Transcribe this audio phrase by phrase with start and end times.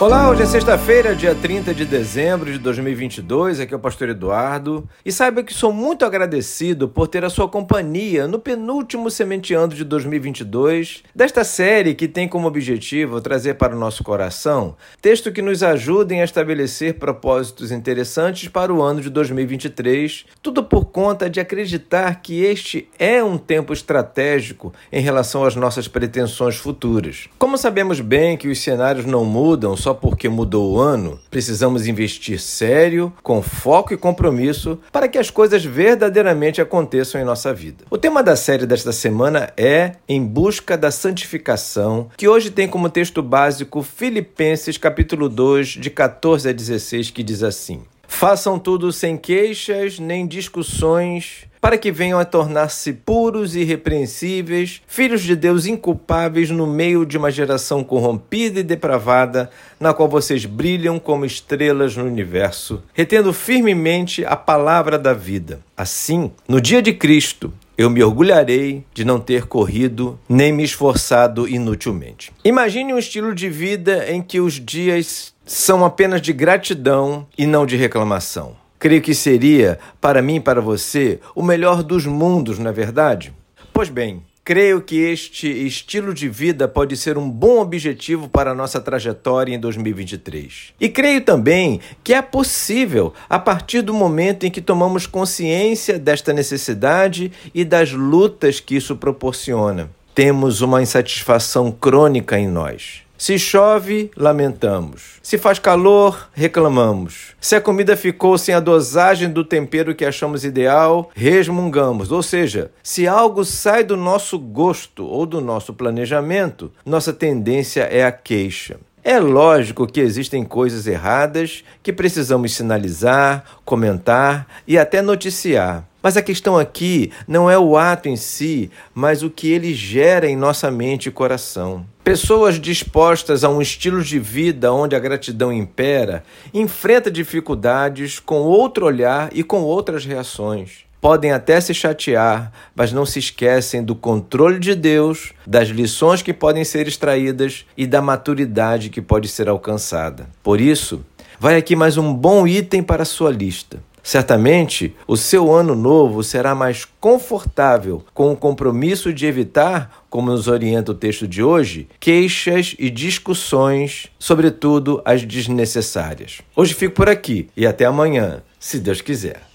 [0.00, 3.60] Olá, hoje é sexta-feira, dia 30 de dezembro de 2022.
[3.60, 4.88] Aqui é o Pastor Eduardo.
[5.04, 9.84] E saiba que sou muito agradecido por ter a sua companhia no penúltimo Sementeando de
[9.84, 15.62] 2022, desta série que tem como objetivo trazer para o nosso coração texto que nos
[15.62, 22.22] ajudem a estabelecer propósitos interessantes para o ano de 2023, tudo por conta de acreditar
[22.22, 27.28] que este é um tempo estratégico em relação às nossas pretensões futuras.
[27.38, 31.88] Como sabemos bem que os cenários não mudam só só porque mudou o ano, precisamos
[31.88, 37.84] investir sério, com foco e compromisso para que as coisas verdadeiramente aconteçam em nossa vida.
[37.90, 42.88] O tema da série desta semana é Em Busca da Santificação, que hoje tem como
[42.88, 47.82] texto básico Filipenses capítulo 2, de 14 a 16, que diz assim:
[48.20, 55.22] Façam tudo sem queixas nem discussões para que venham a tornar-se puros e irrepreensíveis, filhos
[55.22, 59.48] de Deus inculpáveis no meio de uma geração corrompida e depravada,
[59.80, 65.60] na qual vocês brilham como estrelas no universo, retendo firmemente a palavra da vida.
[65.74, 71.48] Assim, no dia de Cristo, eu me orgulharei de não ter corrido nem me esforçado
[71.48, 72.30] inutilmente.
[72.44, 77.66] Imagine um estilo de vida em que os dias são apenas de gratidão e não
[77.66, 78.54] de reclamação.
[78.78, 83.34] Creio que seria, para mim e para você, o melhor dos mundos, não é verdade?
[83.72, 88.54] Pois bem, creio que este estilo de vida pode ser um bom objetivo para a
[88.54, 90.72] nossa trajetória em 2023.
[90.80, 96.32] E creio também que é possível a partir do momento em que tomamos consciência desta
[96.32, 99.90] necessidade e das lutas que isso proporciona.
[100.14, 103.02] Temos uma insatisfação crônica em nós.
[103.20, 105.18] Se chove, lamentamos.
[105.22, 107.34] Se faz calor, reclamamos.
[107.38, 112.10] Se a comida ficou sem a dosagem do tempero que achamos ideal, resmungamos.
[112.10, 118.06] Ou seja, se algo sai do nosso gosto ou do nosso planejamento, nossa tendência é
[118.06, 118.78] a queixa.
[119.04, 125.89] É lógico que existem coisas erradas que precisamos sinalizar, comentar e até noticiar.
[126.02, 130.28] Mas a questão aqui não é o ato em si, mas o que ele gera
[130.28, 131.84] em nossa mente e coração.
[132.02, 138.86] Pessoas dispostas a um estilo de vida onde a gratidão impera enfrentam dificuldades com outro
[138.86, 140.90] olhar e com outras reações.
[141.00, 146.32] Podem até se chatear, mas não se esquecem do controle de Deus, das lições que
[146.32, 150.28] podem ser extraídas e da maturidade que pode ser alcançada.
[150.42, 151.02] Por isso,
[151.38, 153.82] vai aqui mais um bom item para a sua lista.
[154.02, 160.48] Certamente, o seu ano novo será mais confortável com o compromisso de evitar, como nos
[160.48, 166.40] orienta o texto de hoje, queixas e discussões, sobretudo as desnecessárias.
[166.54, 169.42] Hoje fico por aqui e até amanhã, se Deus quiser.